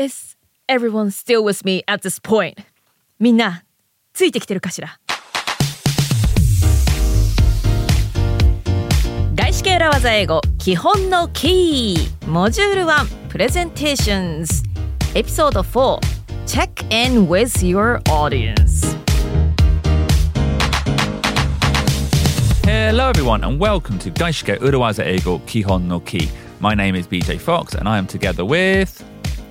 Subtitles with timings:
[0.00, 0.36] Is
[0.68, 2.56] everyone still with me at this point?
[3.18, 3.64] みんな
[4.12, 4.98] ついてきてるかしら
[9.34, 14.64] 外資系裏技英語基本のキーモジュール1 Presentations
[15.14, 16.00] エピソード4
[16.46, 18.96] Check in with your audience
[22.64, 26.28] Hello, everyone, and welcome to Gaishike Urawaza Eigo Kihon no Ki.
[26.58, 29.04] My name is BJ Fox, and I am together with.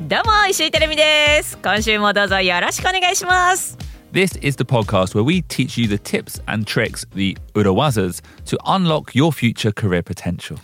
[0.07, 3.77] どうも石井てるみです今週もどうぞよろしくお願いします
[4.11, 8.57] This is the podcast where we teach you the tips and tricks, the Urawazas, to
[8.65, 10.57] unlock your future career potential.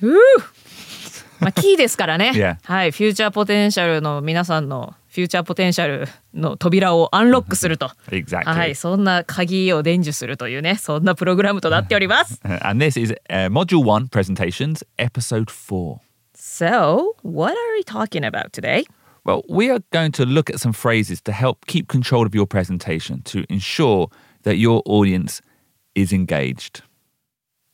[1.42, 2.58] まあキーですからね Yeah.
[2.64, 8.44] はいフューチャーポテンシャルの皆さんのフューチャーポテンシャルの扉をアンロックすると Exactly.
[8.46, 16.00] は いそんな鍵を伝授するというねそんなプログラムとなっております Uh, And this is uh, Module 1 Presentations, Episode 4.
[16.36, 18.86] So what are we talking about today?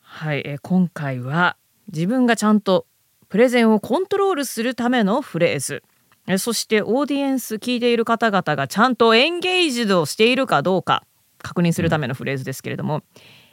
[0.00, 1.58] はい、今回は
[1.92, 2.86] 自分がちゃんと
[3.28, 5.82] プレゼンをコントロールするためのフレーズ、
[6.26, 11.04] え、そしてオーディエンス聞いている方々がちゃんとエンゲージドしているかどうか
[11.36, 13.02] 確認するためのフレーズですけれども、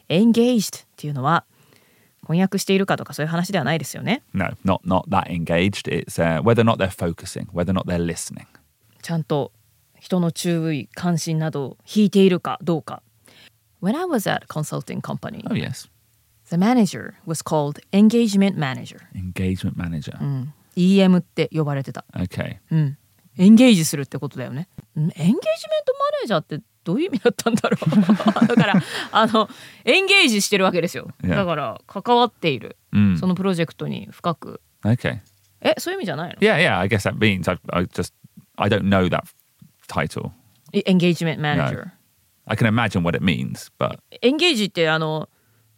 [0.08, 1.44] エンゲージドっていうのは
[2.30, 5.88] 翻訳しているかとかそういう話ではないですよね No, not not that engaged.
[5.88, 8.46] It's uh, whether or not they're focusing, whether or not they're listening.
[9.02, 9.52] ちゃんと
[10.00, 13.02] 人の注意関心などを引いているかどうか
[13.82, 15.90] When I was at a consulting company Oh yes,
[16.52, 20.14] the manager was called engagement manager engagement manager.
[20.76, 22.58] EM って呼ばれてた Okay.
[22.70, 22.98] うん、
[23.38, 24.68] エンゲージするってことだよね。
[24.96, 28.74] んエンゲージメントマネージャーってどういう意味だったんだろう だから
[29.12, 29.50] あの
[29.86, 31.10] エンゲージしてるわけですよ。
[31.24, 31.36] Yeah.
[31.36, 33.18] だから関わっている、Mm.
[33.18, 35.20] そのプロジェクトに深く Okay.
[35.62, 36.80] えそういう意味じゃないの？Yeah, yeah.
[36.80, 38.14] I guess that means I, I just
[38.56, 39.24] I don't know that
[39.88, 40.32] title.
[40.72, 41.88] エンゲージメントマネージャー。
[42.46, 45.30] I can imagine what it means, but エンゲージってあの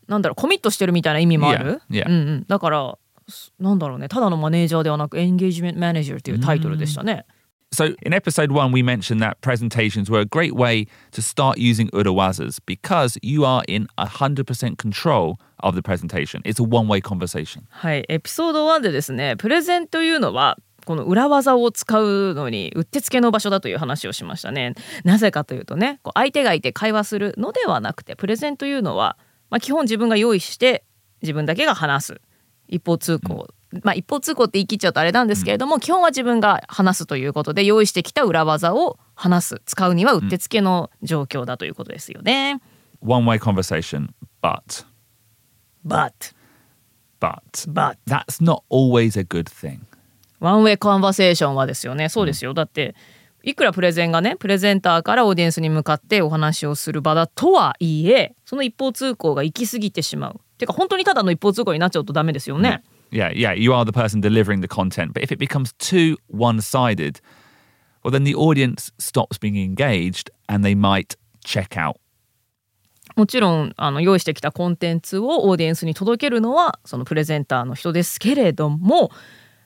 [0.07, 2.07] なんだろうコミットしてるみたいな意味もある？Yeah, yeah.
[2.07, 7.25] うんうん、だからすなんだろうねただのマネージャーではなくエンゲージメントマネージャーっていうタイトルでしたね。
[7.73, 12.59] So in episode one we mentioned that presentations were a great way to start using urawazas
[12.65, 16.41] because you are in 100% control of the presentation.
[16.43, 17.63] It's a one-way conversation.
[17.69, 24.73] はい、エピソード1でですねプレゼンというのはこの裏技を使うのにうってつけの場所だという話をしましたね。
[25.03, 29.17] なぜかというとねこう相手がいて会話するのではなくてプレゼンというのは、
[29.49, 30.83] まあ、基本自分が用意して
[31.21, 32.21] 自分だけが話す
[32.67, 33.47] 一方通行、
[33.83, 42.61] まあ一方通行って言い切っちゃうとあれなんですけれども、基本は自分が話すということで用意してきた裏技を話す使うにはうってつけの状況だということですよね。
[43.03, 44.09] One-way conversation,
[44.41, 44.85] but.
[45.85, 46.33] But.
[47.19, 47.41] But.
[47.67, 47.97] But.
[48.07, 49.79] That's not always a good thing.
[50.39, 52.09] ワンウェイカンバセーションはですよね。
[52.09, 52.95] そうですよ、だって
[53.43, 60.41] いくらプレゼンがねプレゼンターからオーディエンスに向かってお話をする場だとはいえその一方通行が行き過ぎてしまう。
[60.57, 65.13] てか本当にただの一方通行になっちゃうとダメですよね、Yeah, yeah, you are the person delivering the content.
[65.13, 67.19] But if it becomes too one sided,
[68.03, 71.97] well, then the audience stops being engaged and they might check out.
[73.17, 79.11] もちろんあの用意してきたコンテンツをオーディエンスに届けるのはそのプレゼンターの人ですけれども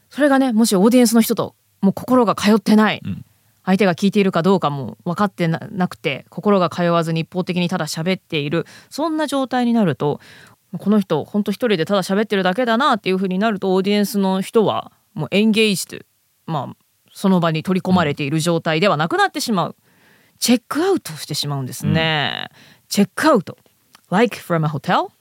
[0.10, 3.02] それがねもしオーディエンスの人ともう心が通ってない、
[3.64, 10.20] 相手が聞いているかどうかも分かってななくて心が通わずに一方的にただ喋っているそんな状態になると
[10.78, 15.97] この人本当一人でただ喋ってるだけだなっていう風になるとオーディエンスの人はもうエンゲージと
[16.46, 16.75] まあ
[17.13, 19.75] その場に取り込まれている状態ではなくなってしまう。
[20.38, 22.50] チェックアウトしてしまうんですね。
[22.90, 23.58] チェックアウト。
[24.09, 25.12] Like from a hotel?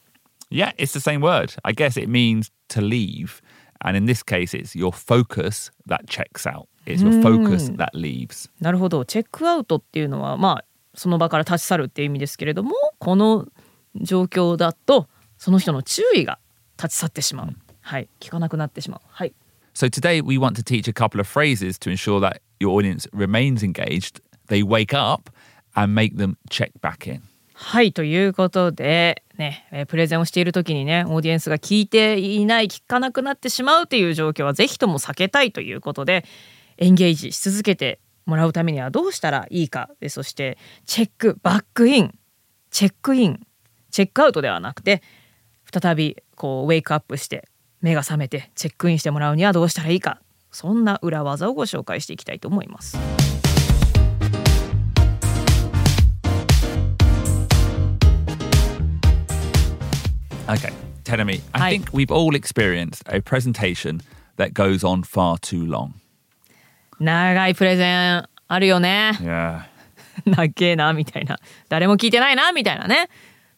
[0.51, 1.55] Yeah, it's the same word.
[1.63, 3.41] I guess it means to leave.
[3.81, 8.51] And in this case, it's your focus that checks out, it's your focus that leaves.
[8.61, 9.05] なるほど。
[9.05, 10.65] チェックアウトっていうのはまあ
[10.95, 13.47] その場から立ち去るっていう意味ですけれどもこの
[13.95, 15.09] 状況だと
[15.45, 16.39] その人の注意が
[16.79, 17.55] 立ち去ってしまう。
[17.83, 18.09] はい。
[18.19, 19.01] 聞かなくなってしまう。
[19.11, 19.35] はい。
[19.75, 23.63] So today, we want to teach a couple of phrases to ensure that your audience remains
[23.63, 25.31] engaged, they wake up,
[25.75, 27.21] and make them check back in.
[27.53, 36.25] はいということでね、えープレゼンをしている時にねオーディエンスが聞いていない聞かなくなってしまうという状況はぜひとも避けたいということで
[36.79, 40.57] エンゲージし続けてもらうためにはどうしたらいいかでそして
[40.87, 42.19] チェックバックイン
[42.71, 43.47] チェックイン
[43.91, 45.03] チェックアウトではなくて
[45.81, 47.49] 再びこうウェイクアップして
[47.81, 50.21] 目が覚めてチェックインしてもらうにはどうしたらいいか
[50.53, 52.97] そんな裏技をご紹介していきたいと思います。
[60.47, 60.73] Okay,
[61.05, 61.71] Tenemi, I Hi.
[61.79, 64.03] think we've all experienced a presentation
[64.37, 65.95] that goes on far too long.
[67.01, 69.63] 長いプレゼンあるよね Yeah.
[70.27, 73.09] 長えなみたいな誰も聞いてないなみたいなね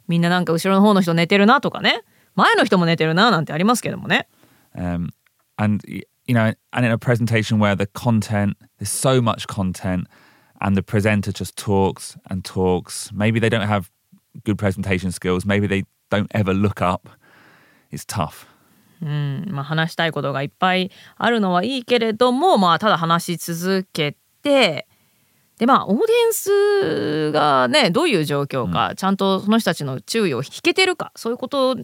[0.08, 2.03] みんななんか後ろの方の人寝てるなとかね
[2.35, 4.29] 前の人も寝てるななんてありますけどもね
[4.75, 5.08] Um,
[5.56, 10.06] and you know, and in a presentation where the content there's so much content,
[10.61, 13.11] and the presenter just talks and talks.
[13.12, 13.91] Maybe they don't have
[14.44, 15.47] good presentation skills.
[15.47, 17.09] Maybe they don't ever look up.
[17.91, 18.47] It's tough.
[18.99, 24.86] まあ、話したいことがいっぱいあるのはいいけれども、まあ、ただ話し続けて
[25.58, 31.76] でまあオーディエンスがねどういう状況か、ちゃんとその人たちの注意を引けてるかそういうこと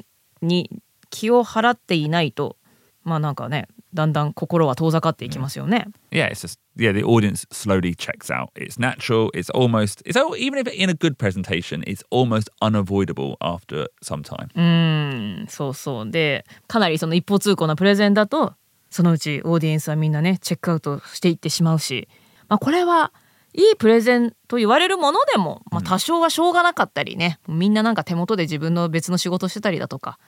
[0.42, 0.70] に
[1.10, 2.56] 気を払っていないと
[3.04, 5.86] まあなんかねだんだん心は遠ざかっていきますよね。
[6.10, 6.92] Yeah, it's just yeah.
[6.92, 8.48] The audience slowly checks out.
[8.54, 9.30] It's natural.
[9.34, 10.02] It's almost.
[10.06, 14.48] It's even if in a good presentation, it's almost unavoidable after some time.
[14.54, 18.54] うんそうそうでかなりその一方通行なプレゼンだと
[18.90, 22.08] そのうちオーディエンスはみんなねチェックアウトしていってしまうし、
[22.48, 23.12] まあ、これは
[23.54, 30.18] いいプレゼンと言われるものでも、まあ、多少はしょうがなかったりねみんななんか手元で自分の別の仕事してたりだとか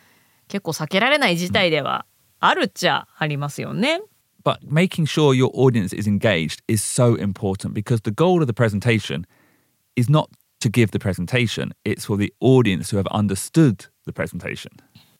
[0.48, 2.06] 結構避けられない事態では
[2.40, 4.02] あるっちゃありますよね。
[4.44, 9.24] But making sure your audience is engaged is so important because the goal of the presentation
[9.96, 10.28] is not
[10.60, 14.70] to give the presentation, it's for the audience to have understood the presentation.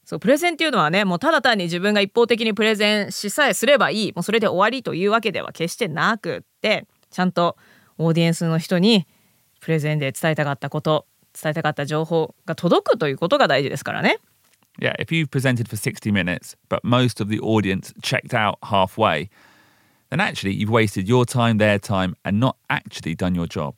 [0.05, 7.57] そうプレゼンっていうのはねもうただ単に自分が一方的にプレゼンしさえすればいいもうそれで終わりというわけでは決してなくってちゃんと
[7.99, 9.07] オーディエンスの人に
[9.61, 11.07] プレゼンで伝えたかったこと
[11.41, 14.19] 伝えたかった情報が届くということが大事ですからね。
[14.81, 19.31] Yeah, if you've presented for 60 minutes, but most of the audience checked out halfway,
[20.11, 23.75] then actually you've wasted your time, their time, and not actually done your job.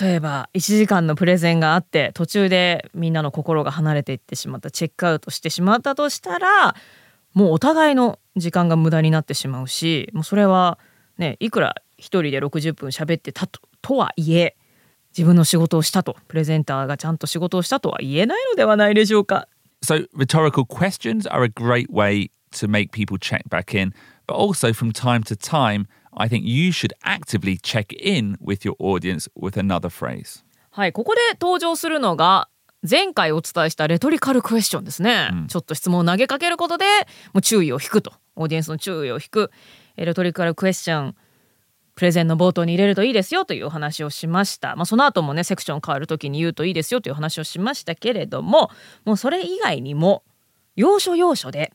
[0.00, 6.74] 例えば1時間のプレゼンがあって途中でみんなの心が離れていってしまったチェックアウトしてしまったとしたら
[7.32, 10.78] もうお互いの時間が無駄になってしまうしもうそれは
[11.16, 14.56] ねいくら一人で60分喋ってたととはいえ
[15.16, 19.48] 自分の仕事をしたとプレゼンターがちゃんと仕事をしたとは言えないのではないでしょうか。
[19.84, 23.92] So, rhetorical questions are a great way to make people check back in,
[24.26, 28.74] but also from time to time, I think you should actively check in with your
[28.78, 30.44] audience with another phrase.
[30.70, 32.48] はい、ここで登場するのが
[32.88, 36.84] 前回お伝えしたレトリカルクエスチョンですね、ちょっと質問を投げかけることで
[37.32, 39.50] もう注意を引くとオーディエンスの注意を引く
[39.96, 41.16] えレトリカルクエスチョン
[41.98, 48.70] プレゼンの冒頭に入れるといいですよというお話をしました、まあ、その後もねセクション変わる時に言うといいですよという話をしましたけれども
[49.04, 50.22] もうそれ以外にも
[50.76, 51.72] 要所要所で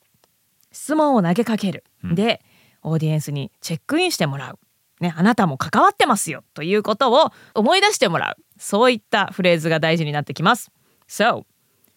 [0.72, 2.42] 質問を投げかける、で
[2.82, 4.60] オーディエンスにチェックインしてもらう、
[5.02, 10.72] ね、あなたも関わってますよということを思い出してもらうそういったフレーズが大事になってきます
[11.10, 11.44] So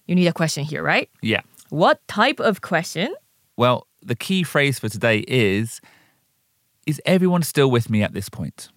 [0.09, 1.09] you need a question here right?
[1.23, 1.43] Yeah.
[1.71, 3.15] What type of question?
[3.57, 5.81] Well, the key phrase for today is
[6.86, 8.70] Is everyone still with me at this point?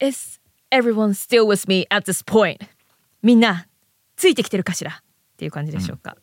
[0.00, 0.38] Is
[0.70, 2.68] everyone still with me at this point?
[3.22, 3.66] みんな
[4.16, 4.94] ついてきてるかしらっ
[5.36, 6.16] ていう感じでしょうか、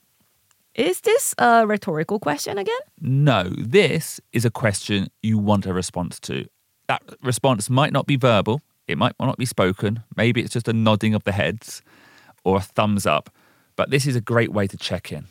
[0.76, 2.70] Is this a rhetorical question again?
[3.00, 6.48] No, this is a question you want a response to.
[6.88, 10.74] That response might not be verbal, it might not be spoken, maybe it's just a
[10.74, 11.82] nodding of the heads
[12.44, 13.30] or a thumbs up,
[13.76, 15.28] but this is a great way to check in.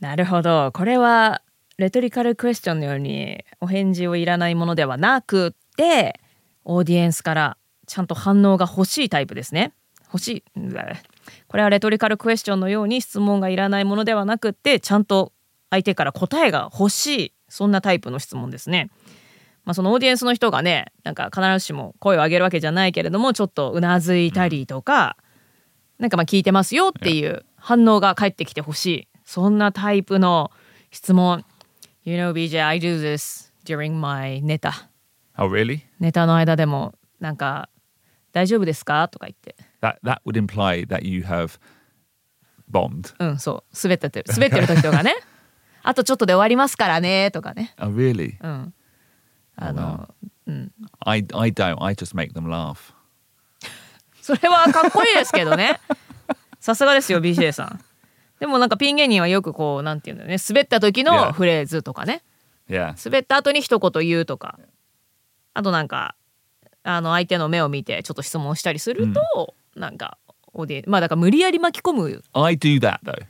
[0.00, 1.40] なるほどこれは
[1.81, 6.19] レトリカルクエスチョンのようにお返事をいらないものではなくって
[6.63, 7.57] オーディエンスから
[7.87, 9.73] ちゃんと反応が欲しいタイプですね。
[10.13, 10.43] 欲しい。
[11.47, 15.33] これはレトリカルクエスチョンのように質問がいらないものではなくってちゃんと
[15.71, 17.33] 相手から答えが欲しい。
[17.49, 18.91] そんなタイプの質問ですね。
[19.65, 25.17] まあ、そのオーディエンスの人がねなんか必ずしも声を上げるわけじゃないけれどもちょっとうなずいたりとか、
[25.97, 29.07] なんかまあ聞いてますよっていう反応が返ってきてほしい。
[29.25, 30.51] そんなタイプの
[30.91, 31.43] 質問。
[32.03, 34.89] You know BJ I do this during my ネタ
[35.37, 35.81] Oh, really?
[35.99, 37.69] ネタの間でもなんか
[38.33, 41.59] 大丈夫ですかとか言って That, that would imply that you have
[42.69, 43.13] bombed.
[43.19, 45.15] うんそう滑ってて滑ってる時とかね
[45.83, 48.35] あとちょっとで終わりますからねとかね Oh, really?
[48.41, 48.73] うん
[49.57, 50.09] あの、
[51.01, 51.83] I, I don't.
[51.83, 52.93] I just make them laugh.
[54.21, 55.79] それはかっこいいですけどね
[56.59, 57.79] さすがですよ BJ さん
[58.41, 61.31] でもなんかピン芸人はよくこうなんていうんだろうね滑った時の Yeah.
[61.31, 62.23] フレーズとかね
[62.67, 62.95] Yeah.
[63.05, 64.57] 滑った後に一言言うとか
[65.53, 66.15] あとなんか
[66.83, 70.17] あの相手の目を見てちょっと質問したりすると、なんか
[70.53, 73.23] オーディまあだから無理やり巻き込む I do that though.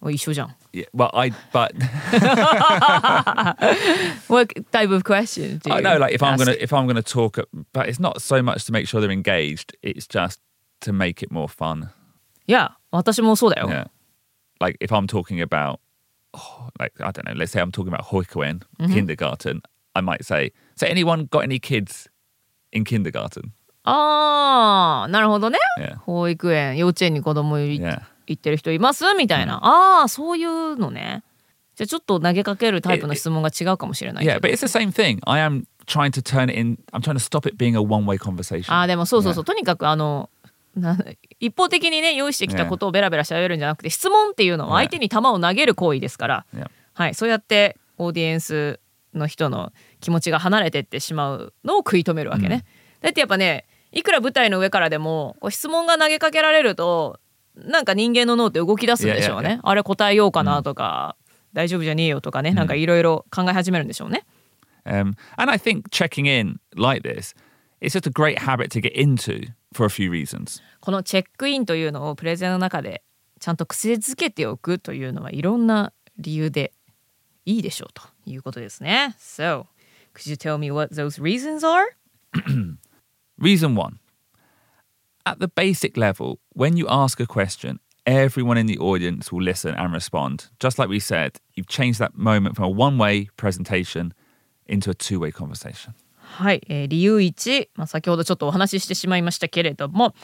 [0.00, 0.86] お一緒じゃん Yeah.
[0.94, 1.72] Well, I, but
[4.28, 6.44] What type of question do you I know, like if I'm ask?
[6.44, 7.38] gonna if I'm gonna talk,
[7.72, 9.76] but it's not so much to make sure they're engaged.
[9.82, 10.40] It's just
[10.80, 11.90] to make it more fun.
[12.46, 13.88] いや私もそうだよ、Yeah.
[14.59, 15.79] Like if I'm talking about,
[16.33, 18.61] oh, like I don't know, let's say I'm talking about Hoikuen,
[18.91, 19.61] kindergarten.
[19.95, 22.09] I might say, "So anyone got any kids
[22.71, 23.51] in kindergarten.
[23.83, 25.95] ああなるほどね Yeah.
[25.99, 28.01] 保育園幼稚園に子供い Yeah.
[28.27, 31.23] 行ってる人いますみたいな、ああそういうのね
[31.75, 35.19] じゃあちょっと投げかけるタイプの質問が違うかもしれないけ Yeah, ど but it's the same thing.
[35.25, 36.77] I am trying to turn it in.
[36.93, 38.71] I'm trying to stop it being a one-way conversation.
[38.71, 40.32] あーでもそうそうそう、とにかくあのな
[41.40, 46.46] 一方的にね用意してきたことをベラベラしゃべるんじゃなくて質問っていうのは相手に球を投げる行為ですから.
[46.94, 48.80] はい、そうやってオーディエンス
[49.14, 52.64] の人の気持ちが離れてってしまうのを食い止めるわけね。
[53.00, 57.20] だってやっぱねいくら舞台の上からでもこう質問が投げかけられると
[57.56, 59.60] なんか人間の脳って動き出すんでしょうね。
[59.62, 61.16] あれ答えようかなとか、
[61.52, 64.24] 大丈夫じゃねえよとかね、なんかいろいろ考え始めるんでしょうね。
[64.84, 67.34] Um, and I think checking in like this
[67.80, 70.61] is just a great habit to get into for a few reasons.
[70.79, 73.03] このチェックインというのをプレゼンの中で
[73.39, 76.73] ちゃんと癖づけておくというのはいろんな理由で
[77.45, 79.15] いいでしょうということですね。
[79.19, 79.65] So,
[80.13, 81.95] could you tell me what those reasons are?
[83.39, 83.99] Reason one
[85.29, 89.75] at the basic level, when you ask a question, everyone in the audience will listen
[89.75, 90.49] and respond.
[90.59, 94.13] Just like we said, you've changed that moment from a one way presentation
[94.65, 95.93] into a two way conversation.
[96.24, 100.14] はい、えー理由1、まあ、先ほどちょっとお話ししてしまいましたけれども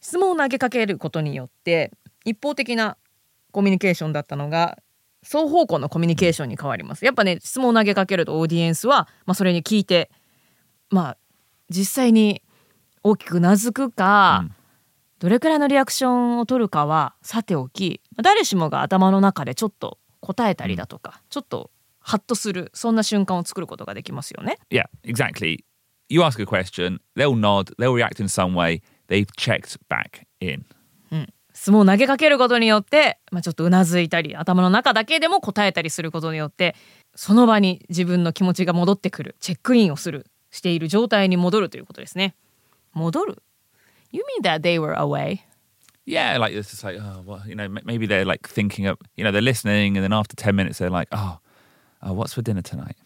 [0.00, 1.92] 質問を投げかけることによって
[2.24, 2.96] 一方的な
[3.52, 4.78] コミュニケーションだったのが
[5.22, 7.04] 双方向のコミュニケーションに変わります。
[7.04, 10.10] やっぱね質問を投げかけるとオーディエンスは、まあ、それに聞いて
[10.88, 11.16] まあ
[11.68, 12.42] 実際に
[13.02, 14.44] 大きくうなずくか、
[15.18, 24.58] どれくらいのリアクションを取るかはさておき誰しもが頭の中でちょっと答えたりだとか、ちょっとハッとするそんな瞬間を作ることができますよね。
[24.70, 25.64] Yeah, exactly.
[26.08, 30.64] You ask a question, they'll nod, they'll react in some way, they've checked back in.
[31.52, 36.74] 質問を投げかけることによって、まあ、ちょっとうなずいたり頭の中だけでも答えたりすることによって
[37.14, 42.34] その場に自分の気持ちが戻ってくるチェックインをするしている状態に戻るということですね。
[42.94, 43.42] 戻る
[44.10, 45.40] You mean that they were away?
[46.06, 49.22] Yeah, like it's just like, oh, well, you know, maybe they're like thinking of, you
[49.22, 51.38] know, they're listening, and then after 10 minutes, they're like, oh,
[52.02, 52.96] oh what's for dinner tonight?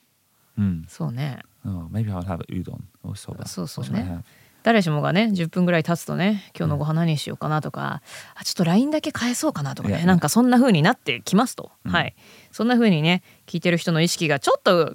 [0.88, 1.40] そうね。
[1.66, 3.46] Oh, maybe I'll have udon or soba.
[3.46, 4.22] そうそうね?
[4.62, 8.00] 誰しもがね10分ぐらい経つとね今日のご飯何しようかなとか、
[8.34, 12.14] あちょっと LINE だけ返そうかなとかね、いやなんかそんな風になってきますと、はい。
[12.50, 14.94] そんな風にね聞いてる人の意識がちょっと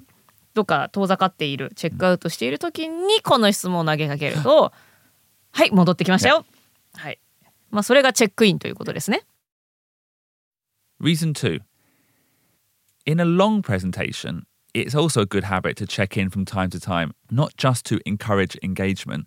[0.54, 4.72] どっか遠ざかっているチェックアウトしている時にこの質問を投げかけると
[5.52, 6.44] はい戻ってきましたよ。
[6.94, 7.20] はい。
[7.70, 9.22] まあそれがチェックインということですね。
[11.00, 11.60] Reason two
[13.10, 16.78] in a long presentation, it's also a good habit to check in from time to
[16.78, 19.26] time, not just to encourage engagement,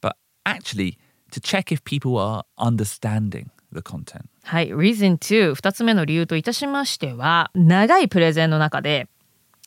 [0.00, 0.98] but actually
[1.32, 4.26] to check if people are understanding the content.
[4.44, 9.08] はい、Reason 2、2つ目の理由といたしましては、長いプレゼンの中で、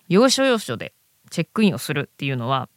[0.07, 0.93] 要所要所で
[1.29, 2.69] チェックインをするっていうのは、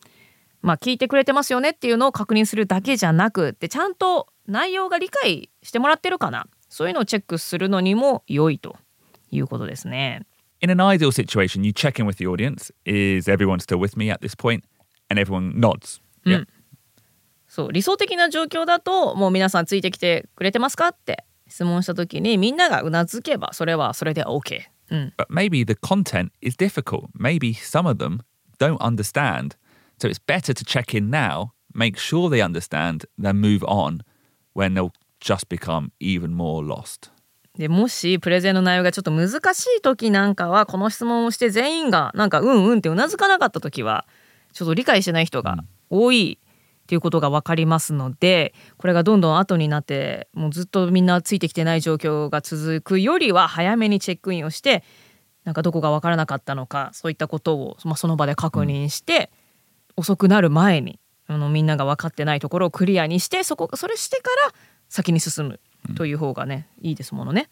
[0.63, 8.77] まあ、聞いてくれてますよねっていうのを確認するだけじゃなくて、ちゃんと内容が理解してもらってるかな、そういうのをチェックするのにも良いと
[9.31, 10.23] いうことですね。
[10.62, 12.72] In an ideal situation, you check in with the audience.
[12.86, 14.64] Is everyone still with me at this point?
[15.10, 16.00] And everyone nods.
[16.26, 16.46] Yeah.
[17.48, 24.62] そう理想的な状況だともう皆さんついてきてくれてますかって質問した時にみんながうなずけばそれはそれで OK。
[24.92, 27.08] うん、 But maybe the content is difficult.
[27.18, 28.20] Maybe some of them
[28.60, 29.56] don't understand.
[30.00, 34.02] So it's better to check in now, make sure they understand, then move on
[34.54, 37.10] when they'll just become even more lost.
[37.61, 44.07] でもしプレゼンの内容がちょっと難しい時なんかはこの質問をして全員がなんかうんうんってうなずかなかった時は
[44.55, 45.59] ちょっと理解してない人が
[45.91, 54.83] 多いっていうことが分かりますのでこれがどんどん後になってもうずっとみんなついてきてない状況が続くよりは早めにチェックインをして
[55.45, 59.31] なんかどこが分からなかったのかそういったことを、まあ、その場で確認して、
[59.97, 64.55] 遅くなる前にあのみんなが分かってないところをクリアにしてそこそれしてから
[64.89, 65.61] 先に進む
[65.97, 67.49] という方がね、いいですものね。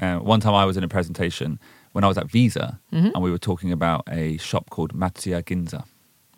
[0.00, 1.58] Uh, one time I was in a presentation
[1.92, 5.84] when I was at Visa and we were talking about a shop called Matsuya Ginza.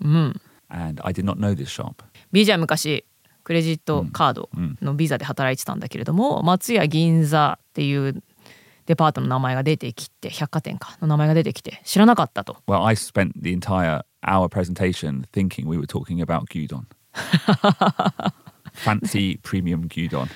[0.01, 2.03] And I did not know this shop.
[2.33, 3.05] ビジャ昔
[3.45, 4.49] クレジットカード
[4.81, 8.23] のビザで働いてたんだけれども、松屋銀座っていう
[8.87, 16.87] デパートの名前が出てきて百貨店かの名前が出てきて知らなかったと Well, I spent the entire hour presentation thinking we were talking about gyudon.
[18.75, 20.29] Fancy premium gyudon.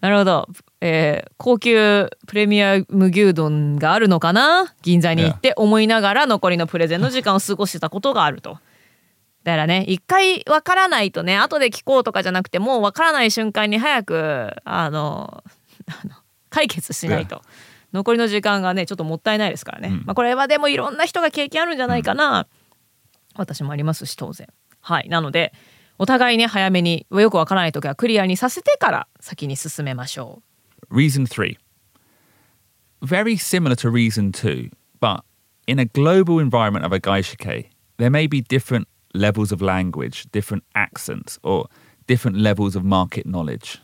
[0.00, 0.48] なるほど、
[0.80, 4.74] えー高級プレミアム牛丼があるのかな？
[4.82, 8.58] 銀座に行って思いながら残りのプレゼンの時間を過ごしてたことがあると。
[9.44, 15.42] だからね一回わからないとね後で聞こうとかじゃなくてもうわからない瞬間に早くあの
[15.86, 16.14] あの
[16.50, 17.42] 解決しないと。
[17.92, 22.46] 残りの時間がねちょっともったいないですからね、まあ、これはでもいろんな人が経験あるんじゃないかな、
[23.34, 24.48] 私もありますし当然。
[24.80, 25.08] はい。
[25.08, 25.54] なので
[25.98, 30.42] お互いね早めによくわからない時はクリアにさせてから先に進めましょ
[30.90, 30.96] う。
[30.96, 31.56] Reason 3
[33.02, 35.22] Very similar to reason 2, but
[35.66, 40.62] in a global environment of a gaishike, there may be different levels of language, different
[40.74, 41.68] accents, or
[42.06, 43.80] different levels of market knowledge.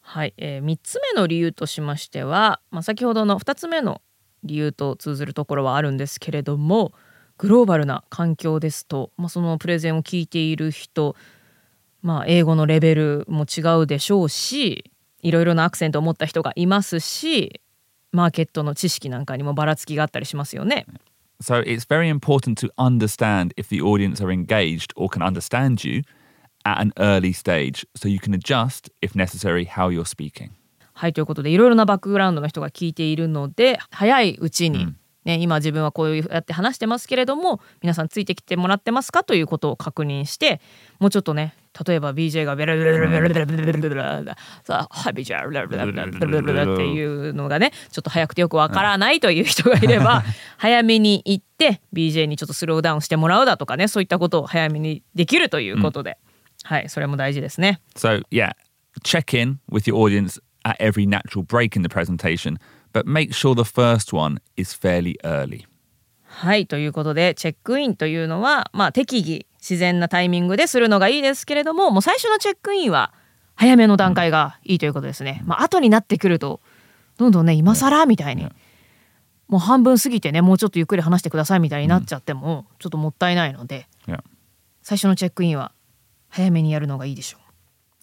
[0.00, 4.02] はい、えー、3つ目の理由としましては、まあ、先ほどの2つ目の
[4.44, 6.92] 理由と通ずるところはあるんですけれども
[7.38, 11.16] グローバルな環境ですと、まあ、そのプレゼンを聞いている人、
[12.02, 14.90] まあ、英語のレベルも違うでしょうし
[15.22, 17.60] いろいろなアクセントを持った人がいますし
[18.10, 20.84] マーケットの知識なんかにもばらつきがあったりしますよね。
[21.40, 26.02] So it's very important to understand if the audience are engaged or can understand you
[26.64, 30.50] at an early stage so you can adjust, if necessary, how you're speaking.
[30.92, 39.24] はいということでいろいろなバックグラウンドの人が聞いているので早いうちに、うんね、今自分はこういうやって話してますけれども皆さんついてきてもらってますか？
[39.24, 40.60] ということを確認して
[40.98, 41.54] もうちょっとね
[41.86, 50.22] 例えば BJ がベラベラベラベラベラベラベラベラさあはい BJ ベラベラベラベラベラっていうのがねちょっと早くてよくわからないという人がいれば
[50.58, 56.18] 早めに行って BJ にちょっとスローダウンしてもらうだとかねそういったことを早めにできるということで、
[56.62, 57.80] はいそれも大事ですね。
[57.96, 58.52] So yeah
[59.02, 62.58] check in with your audience at every natural break in the presentation
[62.92, 65.64] but make sure the first one is fairly early.
[66.24, 73.14] はいということでチェックインというのは、まあ、適宜自然なタイミングでするのがいいですけれどももう最初のチェックインは
[73.54, 75.42] 早めの段階がいいということですね。
[75.46, 76.60] まあ後になってくると
[77.16, 78.48] どんどんね今更みたいに、
[79.46, 83.86] もう半分過ぎてねもうちょっとゆっくり話してくださいみたいになっちゃっても、ちょっともったいないので、
[84.82, 85.72] 最初のチェックインは
[86.28, 87.42] 早めにやるのがいいでしょう。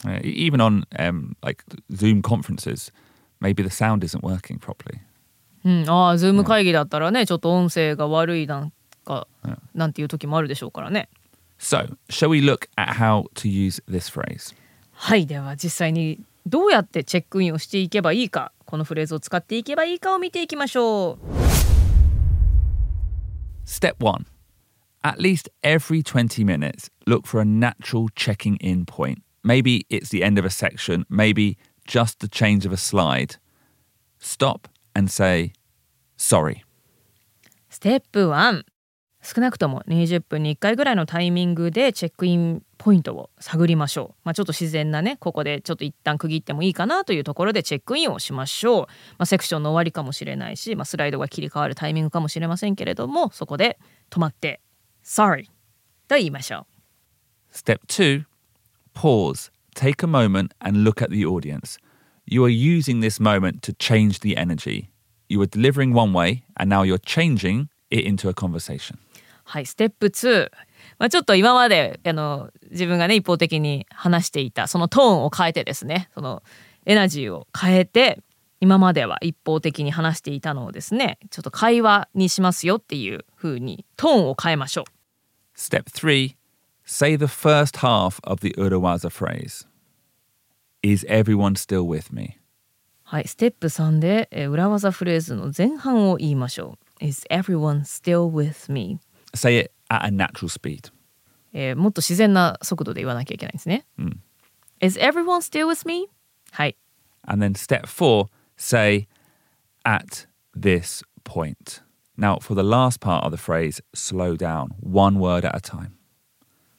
[0.08, 2.94] Uh, even on um, like Zoom conferences,
[3.42, 5.00] maybe the sound isn't working properly.
[5.66, 8.72] うん、ああ、ズーム会議だったらね、ちょっと音声が悪いなん
[9.04, 9.28] か、
[9.74, 11.10] なんていう時もあるでしょうからね。
[11.59, 14.55] So, shall we look at how to use this phrase?
[14.93, 21.55] はい、では実際にどうやってチェックインをしていけばいいか、このフレーズを使っていけばいいかを見ていきましょう。
[23.67, 24.27] Step 1.
[25.03, 29.23] At least every 20 minutes, look for a natural checking in point.
[29.43, 33.37] Maybe it's the end of a section, maybe just the change of a slide,
[34.19, 35.53] stop and say,
[36.17, 36.65] sorry.
[37.69, 38.65] ステップ1
[39.30, 48.88] 少なくとも20分に1回ぐらいのタイミングでチェックインポイントを探りましょう、まあ、ちょっと自然なねここでちょっと一旦区切ってもいいかなというところでチェックインをしましょう、ま
[49.20, 53.78] あ、セクションの終わりかもしれないし、まあ、スライドが切り替わるタイミングかもしれませんけれどもそこで
[54.10, 54.62] 止まって
[55.06, 55.46] 「Sorry」
[56.10, 56.66] と言いましょ
[57.54, 58.24] う Step 2
[58.96, 61.78] Pause take a moment and look at the audience.
[62.26, 64.90] You are using this moment to change the energy.
[65.28, 68.98] You were delivering one way and now you're changing it into a conversation.
[69.50, 70.52] はい、ステップ2。
[71.00, 76.44] まあ、ちょっと今まであの自分がね一方的に話していたそのトーンを変えてですねその
[76.86, 78.22] エナジーを変えて
[78.62, 84.84] 今までは一方的に話していたのをですねちょっと会話にしますよっていう風にトーンを変えましょう。
[85.58, 86.36] Step 3
[86.86, 89.68] Say the first half of the Urawaza phrase.
[90.84, 92.38] Is everyone still with me?
[93.04, 97.06] はい、ステップ3で、えー、裏技フレーズの前半を言いましょう。
[97.06, 99.00] Is everyone still with me?
[99.35, 100.93] Say it at a natural speed.
[101.53, 103.87] えー、もっと自然な速度で言わなきゃいけないんですね。
[103.99, 104.23] うん、
[104.81, 106.09] Is everyone still with me?
[106.51, 106.77] はい。
[107.27, 109.07] And then step four, say
[109.85, 111.83] at this point.
[112.17, 115.93] Now, for the last part of the phrase, slow down, one word at a time.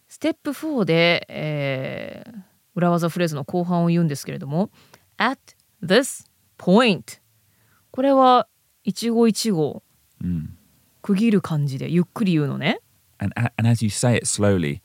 [0.08, 2.42] ステップ4で、えー、
[2.76, 4.70] 裏技フレーズの後半を言うんですけれども
[5.18, 5.38] at
[5.84, 6.26] this
[6.58, 7.20] point
[7.92, 8.48] これは
[8.86, 9.84] 一語一語、
[10.24, 10.58] うん、
[11.01, 12.81] 区切る感じでゆっくり言うのね。
[13.19, 14.81] And, and as you say it slowly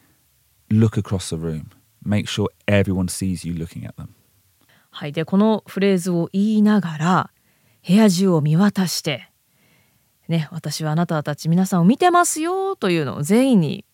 [0.70, 1.68] look across the room.
[2.06, 4.10] Make sure everyone sees you looking at them.
[4.92, 5.12] はい。
[5.12, 7.32] でこのフレーズを言いながら
[7.88, 9.30] 部屋中を見渡して
[10.28, 13.86] ね私はあなたたち皆さんを見てますよというのを全員に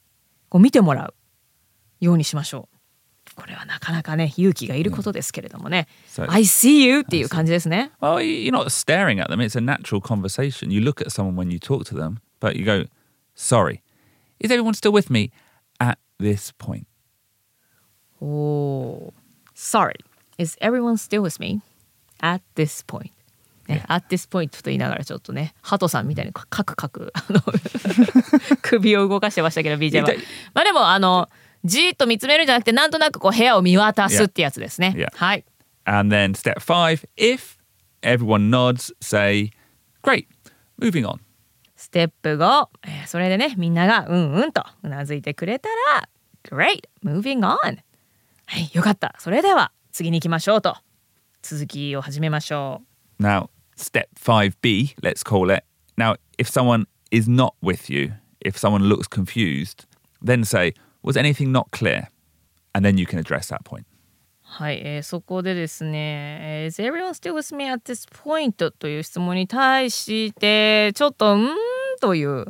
[0.50, 1.14] こう見てもらう
[2.00, 2.71] ようにしましょう
[3.36, 5.88] これはなかなかね勇気がいることですけれどもね。
[6.08, 7.92] So, I see you っていう感じですね。
[8.02, 9.42] Well, you're not staring at them.
[9.42, 10.72] It's a natural conversation.
[10.72, 12.86] You look at someone when you talk to them, but you go,
[13.36, 13.82] sorry.
[14.40, 15.32] Is everyone still with me
[15.80, 16.88] at this point?
[18.22, 19.14] Oh,
[19.54, 19.96] sorry.
[20.38, 21.62] Is everyone still with me
[22.22, 23.12] at this point?
[23.68, 27.42] ね、at this point と言いながらちょっとね、ハトさんみたいにカクカクあの
[28.62, 30.10] 首を動かしてましたけど BJ は。
[30.54, 31.30] まあでもあの。
[31.64, 34.94] じーっと見つめるんじゃなくてなんとなくこう部屋を見渡すってやつですね。
[34.96, 35.08] Yeah.
[35.14, 35.46] はい。
[35.86, 37.58] And then step five, if
[38.02, 39.52] everyone nods, say,
[40.04, 40.28] great,
[40.80, 41.20] moving on.
[41.76, 46.08] ステップ5、えー、それでねみんながうんうんとうなずいてくれたら
[46.44, 46.88] Great!
[47.04, 47.80] Moving on!
[48.46, 49.16] はい、よかった。
[49.20, 50.76] それでは次に行きましょうと。
[51.42, 52.82] 続きを始めましょ
[53.20, 53.24] う。
[53.24, 55.64] Now, step 5b, let's call it.
[55.98, 59.86] Now, if someone is not with you, if someone looks confused,
[60.24, 62.08] then say, was anything not clear?
[62.74, 63.84] And then you can address that point.
[64.44, 68.72] はい、えー、そこでですね、Is everyone still with me at this point?
[68.72, 71.48] という質問に対して、ちょっと、んー
[72.02, 72.46] という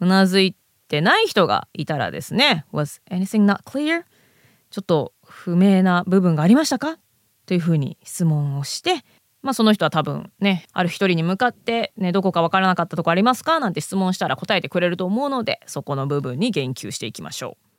[0.00, 0.54] うなずい
[0.88, 4.04] てない人がいたらですね、Was anything not clear?
[4.70, 6.98] ちょっと不明な部分がありましたか？
[7.46, 9.04] というふうに質問をして、
[9.42, 13.58] まあ、その人は多分ねある一人に向かって、ね、どこか分からなかったとこありますか？
[13.58, 17.69] なんて質問したら答えてくれると思うのでそこの部分に言及していきましょう。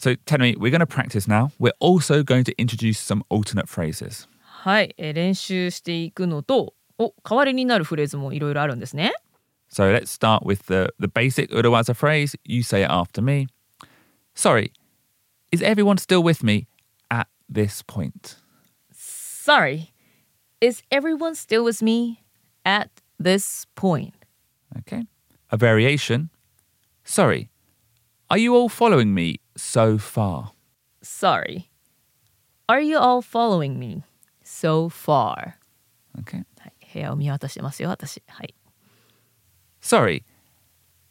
[0.00, 1.50] So tell me, we're going to practice now.
[1.58, 4.28] We're also going to introduce some alternate phrases.
[4.40, 9.12] はい、えー、練習していくのとお代わりになるフレーズもいろいろあるんですね。
[9.70, 12.36] So let's start with the, the basic Urawaza phrase.
[12.44, 13.48] You say it after me.
[14.34, 14.72] Sorry,
[15.52, 16.66] is everyone still with me
[17.10, 18.36] at this point?
[18.92, 19.92] Sorry,
[20.60, 22.22] is everyone still with me
[22.64, 24.14] at this point?
[24.78, 25.06] Okay.
[25.50, 26.30] A variation.
[27.04, 27.50] Sorry,
[28.30, 30.52] are you all following me so far?
[31.02, 31.70] Sorry.
[32.68, 34.02] Are you all following me
[34.42, 35.54] so far?
[36.20, 36.44] Okay.
[36.58, 38.22] はい、部屋を見渡してますよ、私。
[38.26, 38.54] はい。
[39.80, 40.24] Sorry.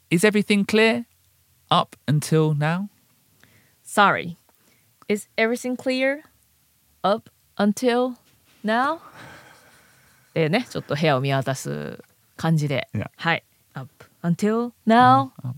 [0.09, 1.05] Is everything clear
[1.69, 2.89] up until now?
[3.83, 4.37] Sorry.
[5.07, 6.23] Is everything clear
[7.03, 8.15] up until
[8.63, 8.99] now?
[10.33, 12.03] でね、ちょっと部屋を見渡す
[12.35, 12.89] 感じで。
[12.93, 13.09] Yeah.
[13.15, 13.43] はい。
[13.73, 13.89] up
[14.23, 15.31] until now.
[15.43, 15.55] Up.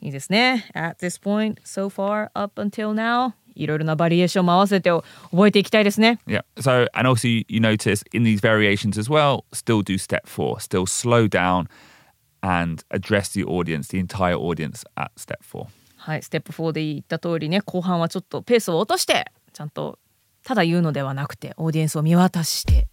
[0.00, 0.70] いいですね。
[0.74, 3.32] At this point, so far, up until now.
[3.54, 6.20] いろいろなバリエーションも合わせて覚えていきたいですね。
[6.26, 6.44] Yeah.
[6.56, 10.60] So, and also you, you notice in these variations as well, still do step four,
[10.60, 11.66] still slow down
[12.40, 15.66] and address the audience, the entire audience at step four.
[15.96, 19.98] はい、ステップ4で言った通りね、後半はちょっとペースを落として、ちゃんと
[20.44, 22.86] ただ言うのではなくて、オーディエンスを見渡して。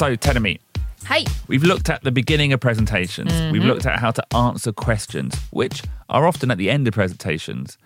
[0.00, 0.58] So, tell me.
[1.04, 1.26] Hi.
[1.46, 3.32] We've looked at the beginning of presentations.
[3.32, 3.52] Mm-hmm.
[3.52, 7.76] We've looked at how to answer questions, which are often at the end of presentations.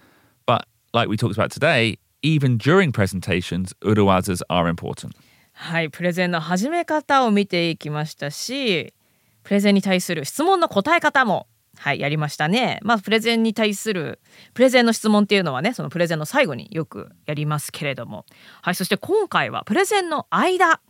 [0.47, 5.17] But like we talked about today, even during presentations, uruwazas are important.
[5.55, 8.95] はい、プレゼンの始め方を見ていきましたし、
[9.43, 11.49] プレゼンに対する質問の答え方も
[11.79, 12.79] はいやりましたね。
[12.83, 14.21] まあプレゼンに対する
[14.55, 18.25] プレゼンの質問っていうのはねそのプレゼンの最後によくやりますけれども
[18.63, 20.81] はいそして今回はプレゼンの間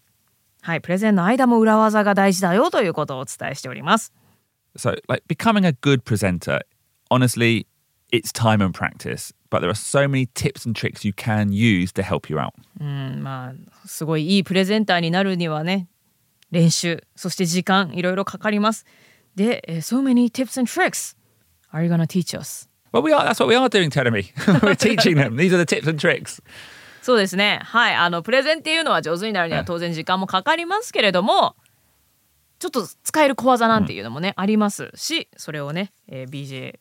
[0.65, 4.15] はい、プレゼンの間も裏技が大事だよということをお伝えしております。
[4.79, 6.61] So, like becoming a good presenter,
[7.11, 7.67] honestly,
[8.11, 11.93] it's time and practice, but there are so many tips and tricks you can use
[11.93, 12.55] to help you out.
[12.81, 15.87] うん、まあ、すごいいいプレゼンターになるにはね、
[16.51, 18.87] 練習、そして時間、いろいろかかります。
[19.37, 21.15] で、so many tips and tricks
[21.75, 22.71] are you gonna teach us?
[22.91, 24.33] Well, we are, that's what we are doing, Teremi.
[24.63, 25.37] We're teaching them.
[25.37, 26.41] These are the tips and tricks.
[27.05, 31.55] そうですねはいあのプレゼンっていうのは上手になるには当然時間もかかりますけれども
[32.59, 36.79] ちょっと使える小技なんていうのもね、うん、ありますしそれをね、えー、BJ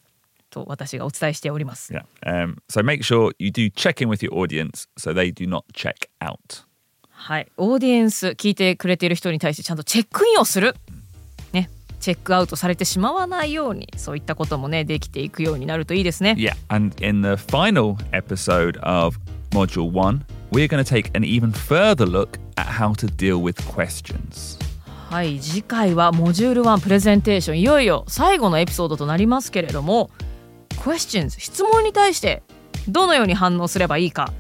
[0.49, 1.93] と私がお伝えしております。
[1.93, 2.05] Yeah.
[2.25, 5.63] Um, so make sure you do check in with your audience so they do not
[5.73, 6.63] check out.
[7.09, 10.75] はい、オーディエンス聞いてくれている人に対してちゃんとチェックインをする。
[11.51, 16.36] ね、チェックアウトされてしまわないようにそういったこともねできていくようになるといいですね。
[16.38, 19.17] Yeah, and in the final episode of
[19.53, 23.55] Module 1, we're going to take an even further look at how to deal with
[23.67, 24.57] questions.
[25.11, 30.09] はい次回はモジュール1プレゼンテーションいよいよ最後のエピソードとなりますけれども
[30.69, 32.41] questions 質問に対して
[32.87, 34.33] どのように反応すればいいか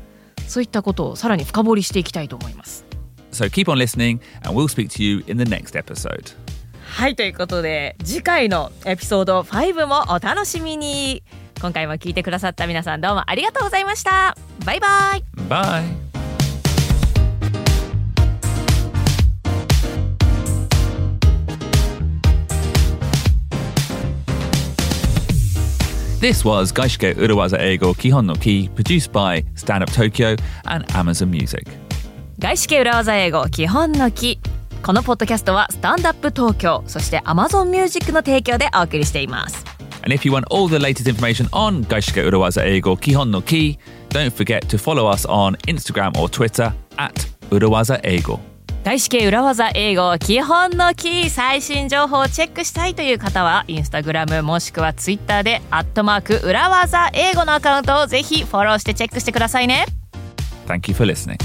[0.47, 2.83] そういったことをさらに深掘りしていきたいと思います
[3.31, 6.35] So keep on listening and we'll speak to you in the next episode
[6.83, 11.21] はいということで次回のエピソード5もお楽しみに
[11.63, 15.83] 今回も聞いてくださった皆さんどうもありがとうございましたバイバイバイ
[26.19, 31.31] This was Gaishike Urawaza Eigo Kihon no Ki, produced by Stand Up Tokyo and Amazon
[31.31, 31.65] Music.
[32.39, 34.37] 外資系裏技英語基本の木
[34.81, 39.72] このポッドキャストはスタンダップ東京そして Amazon Music の提供でお送りしています
[40.03, 43.77] And if you want all the latest information on Gaishike Urawaza Eigo Kihon no Ki,
[44.09, 47.15] don't forget to follow us on Instagram or Twitter at
[47.49, 48.39] Urawaza Eigo.
[48.83, 59.85] 外資系裏技英語基本のキー最新情報をチェックしたいという方はインスタグラムもしくはツイッターでアットマーク裏技英語のアカウントをぜひフォローしてチェックしてくださいね
[60.67, 61.37] Thank you for listening